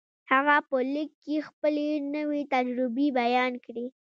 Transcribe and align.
هغه 0.31 0.55
په 0.69 0.77
ليک 0.93 1.11
کې 1.23 1.37
خپلې 1.47 1.87
نوې 2.15 2.41
تجربې 2.53 3.07
بيان 3.19 3.51
کړې. 3.65 3.85